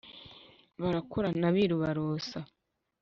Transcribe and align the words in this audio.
barakorana 0.81 1.45
abiru 1.51 1.75
barosa, 1.83 2.39